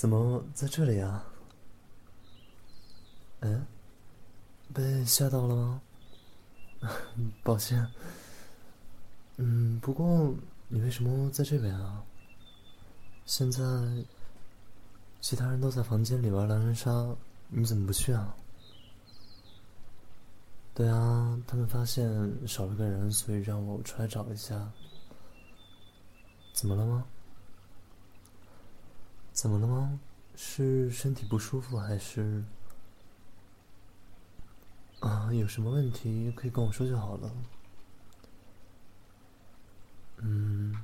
[0.00, 1.22] 怎么在这里啊？
[3.40, 3.66] 嗯，
[4.72, 5.82] 被吓到了吗？
[7.44, 7.86] 抱歉。
[9.36, 10.34] 嗯，不过
[10.68, 12.02] 你为什么在这边啊？
[13.26, 13.60] 现在
[15.20, 17.14] 其他人都在房间里玩狼人杀，
[17.48, 18.34] 你怎么不去啊？
[20.72, 22.08] 对啊，他们发现
[22.48, 24.66] 少了个人，所以让我出来找一下。
[26.54, 27.04] 怎么了吗？
[29.40, 29.98] 怎么了吗？
[30.36, 32.44] 是身体不舒服还是？
[35.00, 37.32] 啊，有什么问题可以跟我说就好了。
[40.18, 40.76] 嗯，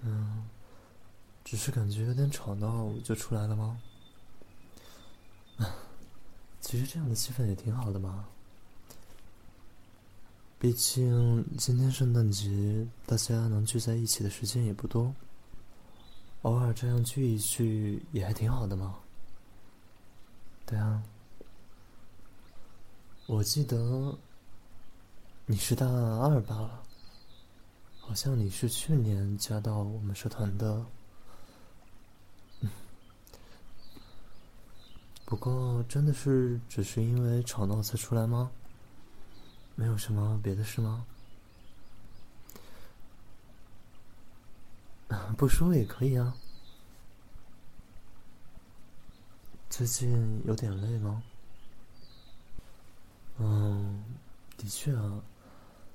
[0.00, 0.48] 嗯，
[1.44, 3.78] 只是感觉有点吵闹，就出来了吗？
[6.62, 8.24] 其实这样的气氛也挺好的嘛。
[10.60, 15.14] 毕竟今天圣诞节，大家能聚在一起的时间也不多，
[16.42, 18.94] 偶尔这样聚一聚也还挺好的嘛。
[20.66, 21.02] 对啊，
[23.26, 24.14] 我记得
[25.46, 26.82] 你是大二吧？
[27.98, 30.84] 好像你是去年加到我们社团的。
[35.24, 38.50] 不过，真的是只是因为吵闹才出来吗？
[39.80, 41.06] 没有什么别的事吗？
[45.38, 46.36] 不说也可以啊。
[49.70, 51.22] 最近有点累吗？
[53.38, 54.04] 嗯，
[54.58, 55.22] 的确啊，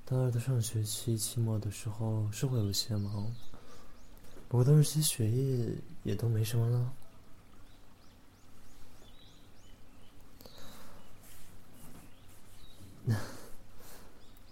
[0.04, 3.32] 大二的上学期期末的时候是会有些忙，
[4.48, 6.92] 不过都是些学业，也都没什么了。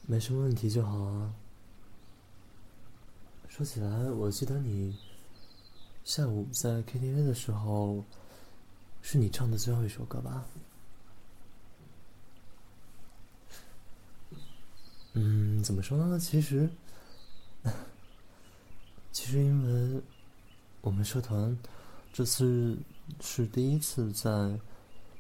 [0.06, 1.34] 没什么问题就好啊。
[3.48, 4.96] 说起来，我记得你
[6.04, 8.04] 下午在 KTV 的时候。
[9.06, 10.46] 是你唱的最后一首歌吧？
[15.12, 16.18] 嗯，怎么说呢？
[16.18, 16.66] 其实，
[19.12, 19.62] 其实因
[19.94, 20.02] 为
[20.80, 21.54] 我们社团
[22.14, 22.78] 这次
[23.20, 24.58] 是第一次在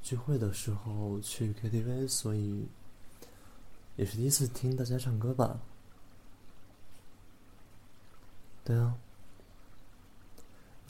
[0.00, 2.66] 聚会的时候去 KTV，所以
[3.96, 5.60] 也是第一次听大家唱歌吧。
[8.64, 8.94] 对啊。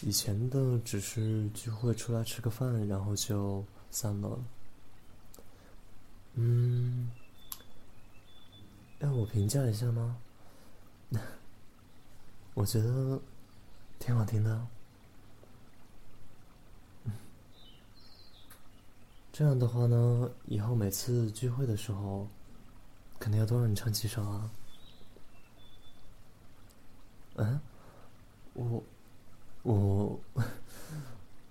[0.03, 4.38] 以前的只是聚会出来吃个饭，然后就散了。
[6.34, 7.10] 嗯，
[8.98, 10.19] 要我评价一下吗？
[12.54, 13.19] 我觉得
[13.98, 14.66] 挺好听的。
[19.32, 22.28] 这样的话呢，以后每次聚会的时候，
[23.19, 24.51] 肯定要多让你唱几首啊。
[27.37, 27.61] 嗯，
[28.55, 28.83] 我。
[29.65, 30.21] 我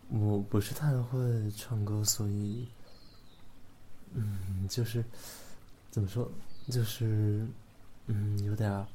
[0.09, 2.67] 我不是太会唱歌，所以，
[4.13, 5.03] 嗯，就是
[5.89, 6.31] 怎么说，
[6.69, 7.47] 就是
[8.05, 8.85] 嗯，有点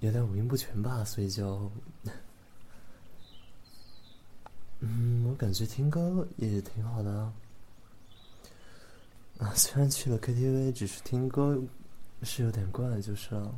[0.00, 1.70] 有点五音不全吧，所以就，
[4.80, 7.34] 嗯，我感觉听歌也挺好的啊。
[9.42, 11.60] 啊，虽然去了 KTV，只是听歌
[12.22, 13.52] 是有点怪，就是了。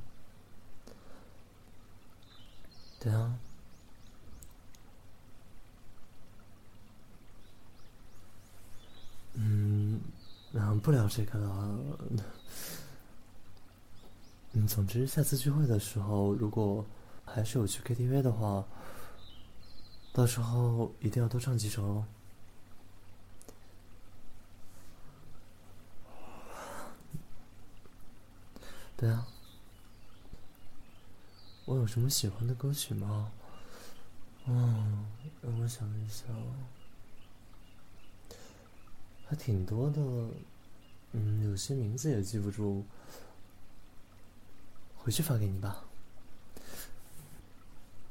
[2.99, 3.39] 对啊。
[9.35, 10.01] 嗯，
[10.53, 11.79] 然后，不聊这个了。
[14.53, 16.83] 嗯，总之，下次聚会的时候，如果
[17.27, 18.65] 还是有去 KTV 的话，
[20.15, 22.07] 到时候一定要多唱几首哦。
[28.97, 29.27] 对啊，
[31.65, 33.31] 我有什么喜欢的歌曲吗？
[34.47, 35.07] 嗯，
[35.43, 36.29] 让我想一想。
[39.27, 40.01] 还挺多的，
[41.13, 42.85] 嗯，有些名字也记不住，
[44.97, 45.83] 回去发给你吧。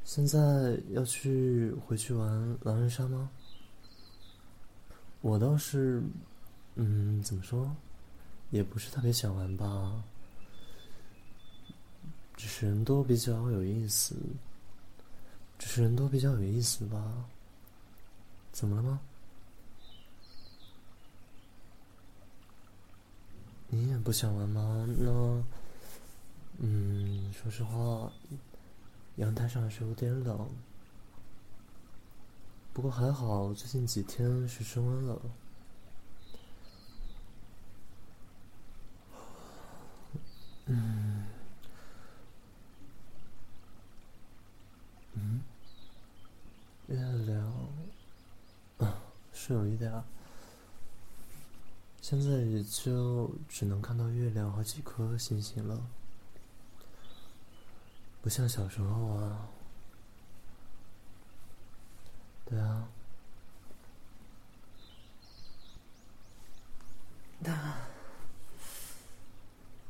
[0.04, 3.30] 现在要去回去玩狼人杀吗？
[5.22, 6.04] 我倒是，
[6.76, 7.76] 嗯，怎么说，
[8.50, 10.04] 也不是特别想玩吧，
[12.36, 14.16] 只是人多比较有意思，
[15.58, 17.26] 只是人多比较有意思吧。
[18.52, 19.00] 怎么了吗？
[23.70, 24.86] 你也不想玩吗？
[25.00, 25.44] 那，
[26.60, 28.12] 嗯，说实话，
[29.16, 30.48] 阳台上还是有点冷，
[32.72, 35.20] 不过还好，最近几天是升温了。
[40.68, 40.93] 嗯，
[49.46, 49.92] 是有一点。
[52.02, 55.86] 现在也就只能看到月亮和几颗星星了，
[58.22, 59.50] 不像小时候啊。
[62.46, 62.88] 对啊。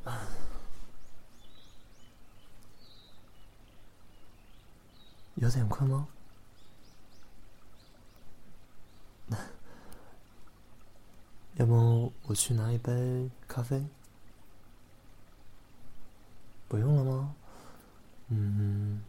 [0.03, 0.27] 啊。
[5.35, 6.07] 有点困吗？
[11.55, 13.85] 要么我去拿一杯咖啡？
[16.67, 17.35] 不用了吗？
[18.29, 19.03] 嗯，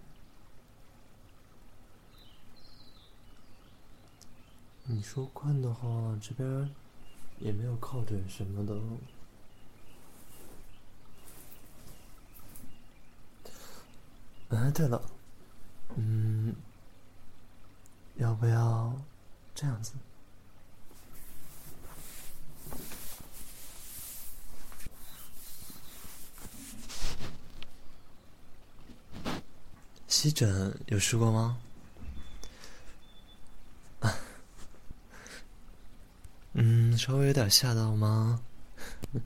[4.82, 6.70] 你说困的话，这边
[7.38, 8.78] 也没有靠枕什么的。
[14.50, 15.00] 哎，对了，
[15.96, 16.54] 嗯，
[18.16, 18.94] 要不要
[19.54, 19.94] 这样子？
[30.14, 31.58] 吸枕有试过吗？
[36.54, 38.40] 嗯，稍微有点吓到吗？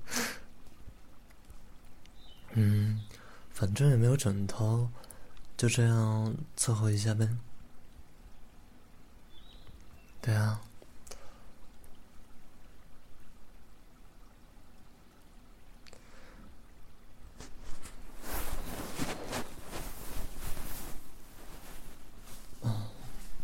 [2.55, 3.05] 嗯，
[3.51, 4.89] 反正也没有枕头，
[5.59, 7.29] 就这样凑合一下呗。
[10.23, 10.63] 对啊。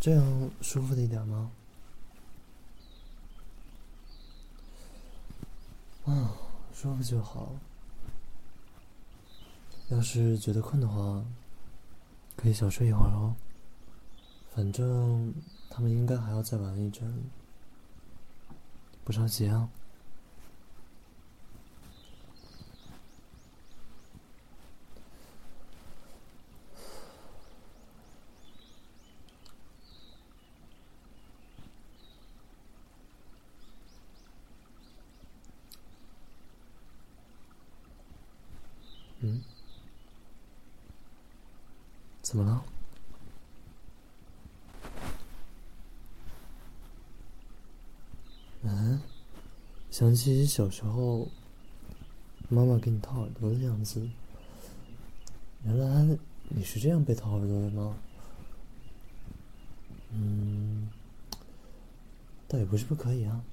[0.05, 1.51] 这样舒服的一点吗？
[6.05, 6.37] 啊，
[6.75, 7.55] 舒服就好。
[9.89, 11.25] 要是觉得困的话，
[12.37, 13.35] 可以小睡一会儿哦。
[14.55, 15.33] 反正
[15.71, 17.25] 他们应该还要再玩一阵，
[19.05, 19.71] 不着急啊。
[39.27, 39.41] 嗯？
[42.25, 42.65] 怎么了？
[48.63, 48.99] 嗯？
[49.91, 51.29] 想起小时候，
[52.49, 54.09] 妈妈给你掏耳朵的样子。
[55.65, 56.19] 原来
[56.49, 57.95] 你是这样被掏耳朵的吗？
[60.11, 60.89] 嗯，
[62.49, 63.45] 倒也不是不可以啊。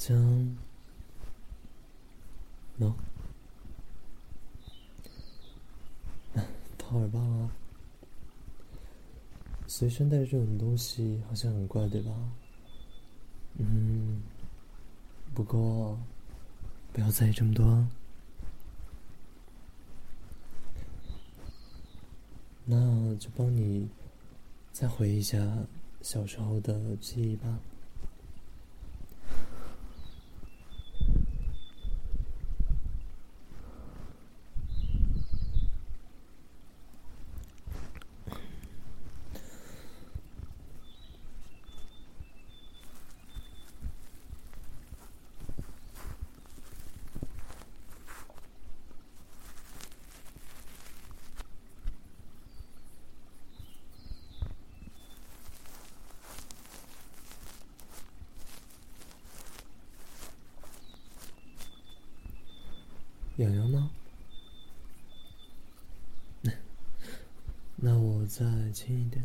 [0.00, 0.16] 将，
[2.78, 2.90] 喏，
[6.78, 7.52] 掏耳棒啊！
[9.66, 12.10] 随身带着这种东西好像很怪，对吧？
[13.58, 14.22] 嗯，
[15.34, 15.98] 不过
[16.94, 17.86] 不要在意这么多。
[22.64, 23.86] 那就帮你
[24.72, 25.38] 再回忆一下
[26.00, 27.58] 小时候的记忆吧。
[63.40, 63.90] 痒痒吗？
[67.76, 68.44] 那我再
[68.74, 69.24] 轻一点。